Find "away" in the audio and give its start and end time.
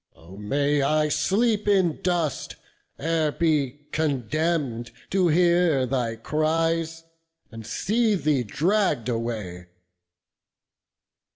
9.09-9.67